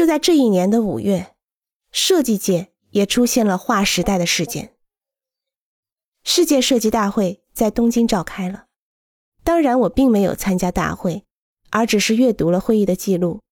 [0.00, 1.34] 就在这一年的五月，
[1.92, 4.74] 设计界也出现了划时代的事件。
[6.24, 8.64] 世界设计大会在东京召开了，
[9.44, 11.26] 当然我并没有参加大会，
[11.68, 13.42] 而只是阅读了会议的记录。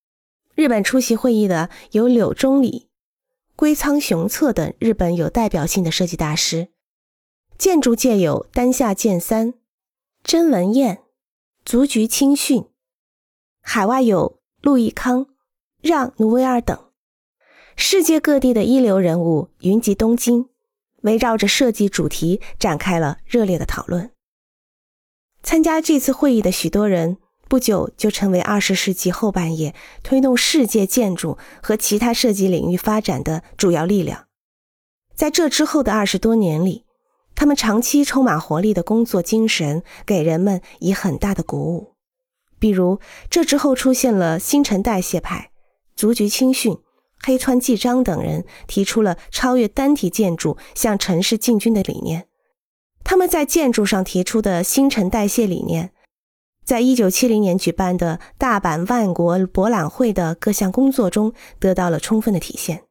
[0.55, 2.89] 日本出席会议的有柳忠礼、
[3.55, 6.69] 龟仓雄策等日本有代表性的设计大师，
[7.59, 9.53] 建筑界有丹下健三、
[10.25, 11.03] 真文彦、
[11.67, 12.65] 足菊清训，
[13.61, 15.27] 海外有陆毅康、
[15.81, 16.77] 让努维尔等，
[17.77, 20.49] 世界各地的一流人物云集东京。
[21.03, 24.11] 围绕着设计主题展开了热烈的讨论。
[25.45, 27.19] 参加这次会议的许多人，
[27.49, 34.27] 不久就成为二十世纪后半叶推动世界建筑和其他设计领域发展的主要力量。
[35.15, 36.85] 在这之后的二十多年里，
[37.37, 41.95] 他们长期充满活力的工作精神给人们以很大的鼓舞。
[42.59, 42.99] 比如，
[43.31, 45.53] 这之后出现了新陈代谢派、
[45.99, 46.79] 竹菊青训。
[47.21, 52.29] 黑川纪章等人提出了超越单体建筑向城市进军的理念。
[53.03, 55.91] 他们在建筑上提出的新陈代谢理念，
[56.65, 62.85] 在一九七零年举办的大阪万国博览会的各项工作中得到了充分的体现。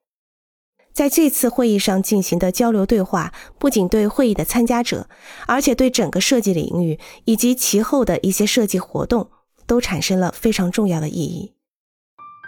[0.92, 5.08] 在这次会议上进行的交流对话，不仅对会议的参加者，
[5.46, 9.30] 而且对整个设计领域以及其后的一些设计活动
[9.66, 11.54] 都产生了非常重要的意义。